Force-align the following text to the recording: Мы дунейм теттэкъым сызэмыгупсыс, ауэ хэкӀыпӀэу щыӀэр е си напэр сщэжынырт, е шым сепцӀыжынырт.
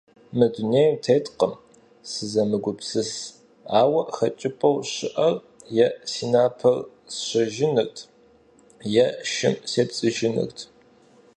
Мы 0.37 0.45
дунейм 0.53 0.93
теттэкъым 1.03 1.53
сызэмыгупсыс, 2.11 3.11
ауэ 3.79 4.01
хэкӀыпӀэу 4.15 4.75
щыӀэр 4.91 5.35
е 5.85 5.87
си 6.11 6.25
напэр 6.31 6.77
сщэжынырт, 7.15 7.97
е 9.03 9.07
шым 9.31 9.55
сепцӀыжынырт. 9.71 10.57